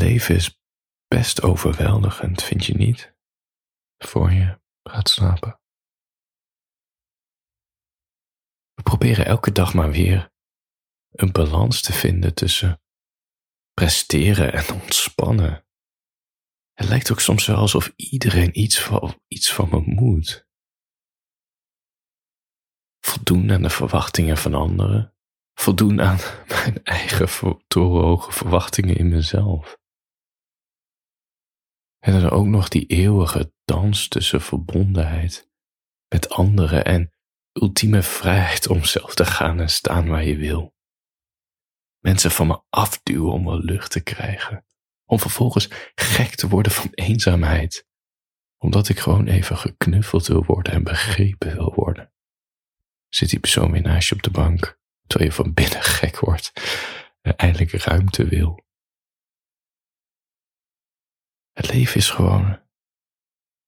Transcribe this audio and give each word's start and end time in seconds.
leven 0.00 0.34
is 0.34 0.60
best 1.08 1.42
overweldigend, 1.42 2.42
vind 2.42 2.64
je 2.64 2.74
niet? 2.74 3.14
Voor 3.98 4.32
je 4.32 4.60
gaat 4.82 5.08
slapen. 5.08 5.60
We 8.74 8.82
proberen 8.82 9.26
elke 9.26 9.52
dag 9.52 9.74
maar 9.74 9.90
weer 9.90 10.32
een 11.10 11.32
balans 11.32 11.80
te 11.80 11.92
vinden 11.92 12.34
tussen 12.34 12.82
presteren 13.72 14.52
en 14.52 14.74
ontspannen. 14.80 15.64
Het 16.72 16.88
lijkt 16.88 17.10
ook 17.10 17.20
soms 17.20 17.46
wel 17.46 17.56
alsof 17.56 17.92
iedereen 17.96 18.58
iets 18.58 18.80
van, 18.80 19.20
iets 19.28 19.52
van 19.52 19.68
me 19.68 19.80
moet. 19.80 20.48
Voldoen 23.00 23.52
aan 23.52 23.62
de 23.62 23.70
verwachtingen 23.70 24.36
van 24.36 24.54
anderen. 24.54 25.14
Voldoen 25.54 26.00
aan 26.00 26.18
mijn 26.48 26.84
eigen 26.84 27.28
torenhoge 27.66 28.32
verwachtingen 28.32 28.96
in 28.96 29.08
mezelf. 29.08 29.79
En 32.00 32.20
dan 32.20 32.30
ook 32.30 32.46
nog 32.46 32.68
die 32.68 32.86
eeuwige 32.86 33.52
dans 33.64 34.08
tussen 34.08 34.40
verbondenheid 34.40 35.50
met 36.08 36.28
anderen 36.28 36.84
en 36.84 37.12
ultieme 37.52 38.02
vrijheid 38.02 38.68
om 38.68 38.84
zelf 38.84 39.14
te 39.14 39.24
gaan 39.24 39.60
en 39.60 39.70
staan 39.70 40.08
waar 40.08 40.24
je 40.24 40.36
wil. 40.36 40.74
Mensen 41.98 42.30
van 42.30 42.46
me 42.46 42.60
afduwen 42.70 43.32
om 43.32 43.44
wel 43.44 43.58
lucht 43.58 43.90
te 43.90 44.00
krijgen. 44.00 44.64
Om 45.04 45.18
vervolgens 45.18 45.68
gek 45.94 46.34
te 46.34 46.48
worden 46.48 46.72
van 46.72 46.88
eenzaamheid. 46.90 47.86
Omdat 48.58 48.88
ik 48.88 48.98
gewoon 48.98 49.26
even 49.26 49.56
geknuffeld 49.56 50.26
wil 50.26 50.44
worden 50.44 50.72
en 50.72 50.84
begrepen 50.84 51.54
wil 51.54 51.72
worden. 51.74 52.12
Zit 53.08 53.30
die 53.30 53.40
persoon 53.40 53.70
weer 53.70 53.82
naast 53.82 54.08
je 54.08 54.14
op 54.14 54.22
de 54.22 54.30
bank, 54.30 54.78
terwijl 55.06 55.30
je 55.30 55.36
van 55.36 55.54
binnen 55.54 55.82
gek 55.82 56.18
wordt 56.18 56.52
en 57.20 57.36
eindelijk 57.36 57.72
ruimte 57.72 58.24
wil. 58.24 58.64
Het 61.52 61.72
leven 61.72 61.96
is 61.96 62.10
gewoon 62.10 62.62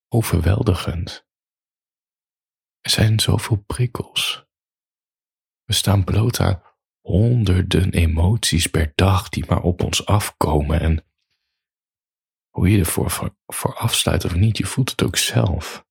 overweldigend. 0.09 1.27
Er 2.81 2.91
zijn 2.91 3.21
zoveel 3.21 3.57
prikkels. 3.57 4.47
We 5.65 5.73
staan 5.73 6.05
bloot 6.05 6.41
aan 6.41 6.63
honderden 7.01 7.93
emoties 7.93 8.67
per 8.67 8.93
dag 8.95 9.29
die 9.29 9.47
maar 9.47 9.63
op 9.63 9.83
ons 9.83 10.07
afkomen 10.07 10.81
en 10.81 11.07
hoe 12.51 12.71
je 12.71 12.79
ervoor 12.79 13.11
voor, 13.11 13.37
voor 13.47 13.77
afsluit 13.77 14.25
of 14.25 14.35
niet, 14.35 14.59
je 14.59 14.67
voelt 14.67 14.91
het 14.91 15.03
ook 15.03 15.17
zelf. 15.17 15.87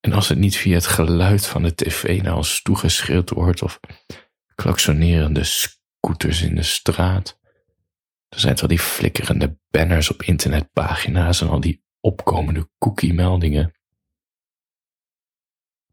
En 0.00 0.12
als 0.12 0.28
het 0.28 0.38
niet 0.38 0.56
via 0.56 0.74
het 0.74 0.86
geluid 0.86 1.46
van 1.46 1.62
de 1.62 1.74
tv 1.74 2.22
naar 2.22 2.36
ons 2.36 2.62
toegeschreeuwd 2.62 3.30
wordt 3.30 3.62
of 3.62 3.80
klaksonerende 4.54 5.44
scooters 5.44 6.42
in 6.42 6.54
de 6.54 6.62
straat, 6.62 7.37
dan 8.28 8.40
zijn 8.40 8.56
wel 8.56 8.68
die 8.68 8.78
flikkerende 8.78 9.58
banners 9.70 10.10
op 10.10 10.22
internetpagina's 10.22 11.40
en 11.40 11.48
al 11.48 11.60
die 11.60 11.84
opkomende 12.00 12.70
cookie-meldingen. 12.78 13.72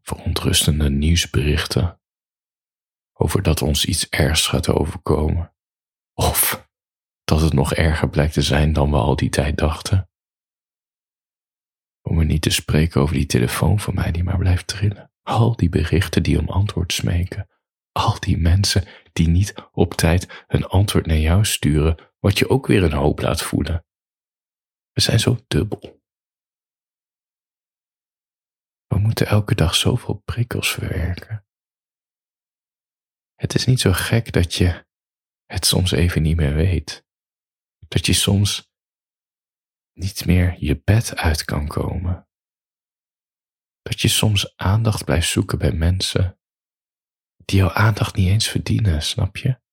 Verontrustende 0.02 0.90
nieuwsberichten 0.90 2.00
over 3.12 3.42
dat 3.42 3.62
ons 3.62 3.84
iets 3.84 4.08
ergs 4.08 4.46
gaat 4.46 4.68
overkomen. 4.68 5.54
Of 6.14 6.68
dat 7.24 7.40
het 7.40 7.52
nog 7.52 7.74
erger 7.74 8.08
blijkt 8.08 8.32
te 8.32 8.42
zijn 8.42 8.72
dan 8.72 8.90
we 8.90 8.96
al 8.96 9.16
die 9.16 9.30
tijd 9.30 9.58
dachten. 9.58 10.10
Om 12.02 12.18
er 12.18 12.24
niet 12.24 12.42
te 12.42 12.50
spreken 12.50 13.00
over 13.00 13.14
die 13.14 13.26
telefoon 13.26 13.80
van 13.80 13.94
mij 13.94 14.12
die 14.12 14.24
maar 14.24 14.38
blijft 14.38 14.66
trillen. 14.66 15.10
Al 15.22 15.56
die 15.56 15.68
berichten 15.68 16.22
die 16.22 16.38
om 16.38 16.48
antwoord 16.48 16.92
smeken. 16.92 17.48
Al 17.92 18.20
die 18.20 18.38
mensen 18.38 18.84
die 19.12 19.28
niet 19.28 19.54
op 19.72 19.94
tijd 19.94 20.44
een 20.46 20.66
antwoord 20.66 21.06
naar 21.06 21.16
jou 21.16 21.44
sturen, 21.44 21.96
wat 22.26 22.38
je 22.38 22.48
ook 22.48 22.66
weer 22.66 22.82
een 22.82 22.92
hoop 22.92 23.20
laat 23.20 23.42
voelen. 23.42 23.86
We 24.92 25.00
zijn 25.00 25.20
zo 25.20 25.36
dubbel. 25.46 26.02
We 28.86 28.98
moeten 28.98 29.26
elke 29.26 29.54
dag 29.54 29.74
zoveel 29.74 30.14
prikkels 30.14 30.72
verwerken. 30.72 31.46
Het 33.34 33.54
is 33.54 33.66
niet 33.66 33.80
zo 33.80 33.92
gek 33.92 34.32
dat 34.32 34.54
je 34.54 34.86
het 35.44 35.66
soms 35.66 35.90
even 35.90 36.22
niet 36.22 36.36
meer 36.36 36.54
weet. 36.54 37.04
Dat 37.88 38.06
je 38.06 38.12
soms 38.12 38.70
niet 39.92 40.26
meer 40.26 40.56
je 40.58 40.80
bed 40.84 41.16
uit 41.16 41.44
kan 41.44 41.66
komen. 41.66 42.28
Dat 43.82 44.00
je 44.00 44.08
soms 44.08 44.56
aandacht 44.56 45.04
blijft 45.04 45.28
zoeken 45.28 45.58
bij 45.58 45.72
mensen 45.72 46.40
die 47.44 47.58
jouw 47.58 47.72
aandacht 47.72 48.14
niet 48.14 48.28
eens 48.28 48.48
verdienen, 48.48 49.02
snap 49.02 49.36
je? 49.36 49.64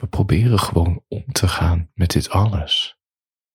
We 0.00 0.06
proberen 0.06 0.58
gewoon 0.58 1.04
om 1.08 1.32
te 1.32 1.48
gaan 1.48 1.90
met 1.94 2.10
dit 2.10 2.28
alles. 2.28 2.98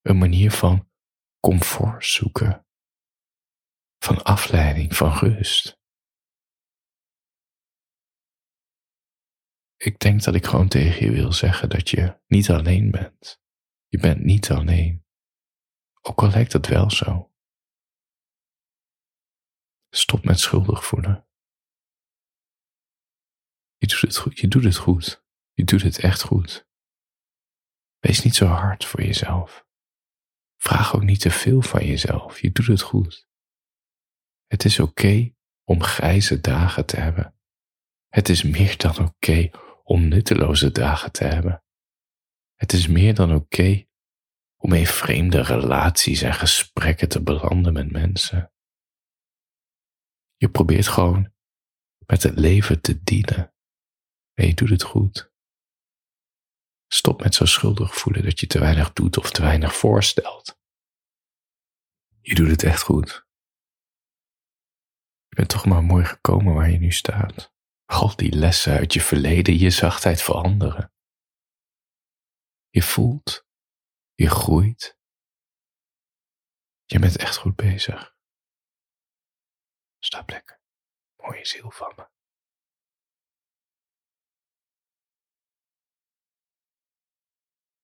Een 0.01 0.17
manier 0.17 0.51
van 0.51 0.91
comfort 1.39 2.05
zoeken, 2.05 2.67
van 3.97 4.23
afleiding, 4.23 4.95
van 4.95 5.17
rust. 5.17 5.81
Ik 9.75 9.99
denk 9.99 10.23
dat 10.23 10.35
ik 10.35 10.45
gewoon 10.45 10.67
tegen 10.67 11.05
je 11.05 11.11
wil 11.11 11.31
zeggen 11.33 11.69
dat 11.69 11.89
je 11.89 12.21
niet 12.27 12.49
alleen 12.49 12.91
bent. 12.91 13.41
Je 13.87 13.99
bent 13.99 14.23
niet 14.23 14.51
alleen. 14.51 15.05
Ook 16.01 16.21
al 16.21 16.29
lijkt 16.29 16.53
het 16.53 16.67
wel 16.67 16.91
zo. 16.91 17.33
Stop 19.89 20.23
met 20.23 20.39
schuldig 20.39 20.85
voelen. 20.85 21.27
Je 23.77 23.87
doet 23.87 24.01
het 24.01 24.17
goed. 24.17 24.39
Je 24.39 24.47
doet 24.47 24.63
het 24.63 24.77
goed. 24.77 25.22
Je 25.53 25.63
doet 25.63 25.81
het 25.81 25.99
echt 25.99 26.23
goed. 26.23 26.67
Wees 27.99 28.23
niet 28.23 28.35
zo 28.35 28.45
hard 28.45 28.85
voor 28.85 29.01
jezelf. 29.01 29.65
Vraag 30.57 30.95
ook 30.95 31.03
niet 31.03 31.19
te 31.19 31.31
veel 31.31 31.61
van 31.61 31.85
jezelf. 31.85 32.39
Je 32.39 32.51
doet 32.51 32.67
het 32.67 32.81
goed. 32.81 33.27
Het 34.45 34.65
is 34.65 34.79
oké 34.79 35.33
om 35.63 35.83
grijze 35.83 36.39
dagen 36.39 36.85
te 36.85 36.99
hebben. 36.99 37.35
Het 38.09 38.29
is 38.29 38.43
meer 38.43 38.77
dan 38.77 38.97
oké 38.97 39.49
om 39.83 40.07
nutteloze 40.07 40.71
dagen 40.71 41.11
te 41.11 41.23
hebben. 41.23 41.63
Het 42.55 42.73
is 42.73 42.87
meer 42.87 43.13
dan 43.15 43.33
oké 43.33 43.85
om 44.57 44.73
in 44.73 44.87
vreemde 44.87 45.41
relaties 45.41 46.21
en 46.21 46.33
gesprekken 46.33 47.09
te 47.09 47.23
belanden 47.23 47.73
met 47.73 47.91
mensen. 47.91 48.53
Je 50.35 50.49
probeert 50.49 50.87
gewoon 50.87 51.33
met 52.05 52.23
het 52.23 52.39
leven 52.39 52.81
te 52.81 53.03
dienen 53.03 53.53
en 54.33 54.47
je 54.47 54.53
doet 54.53 54.69
het 54.69 54.83
goed. 54.83 55.32
Stop 56.93 57.23
met 57.23 57.35
zo 57.35 57.45
schuldig 57.45 57.95
voelen 57.95 58.23
dat 58.23 58.39
je 58.39 58.47
te 58.47 58.59
weinig 58.59 58.93
doet 58.93 59.17
of 59.17 59.31
te 59.31 59.41
weinig 59.41 59.75
voorstelt. 59.75 60.59
Je 62.21 62.35
doet 62.35 62.49
het 62.49 62.63
echt 62.63 62.81
goed. 62.81 63.27
Je 65.27 65.35
bent 65.35 65.49
toch 65.49 65.65
maar 65.65 65.83
mooi 65.83 66.05
gekomen 66.05 66.53
waar 66.53 66.69
je 66.69 66.77
nu 66.77 66.91
staat. 66.91 67.53
Al 67.85 68.15
die 68.15 68.35
lessen 68.35 68.73
uit 68.73 68.93
je 68.93 69.01
verleden, 69.01 69.57
je 69.57 69.69
zachtheid 69.69 70.21
veranderen. 70.21 70.93
Je 72.69 72.81
voelt, 72.81 73.47
je 74.13 74.29
groeit. 74.29 74.99
Je 76.85 76.99
bent 76.99 77.17
echt 77.17 77.37
goed 77.37 77.55
bezig. 77.55 78.15
Sta 79.99 80.23
lekker. 80.25 80.61
Mooie 81.15 81.45
ziel 81.45 81.71
van 81.71 81.93
me. 81.95 82.07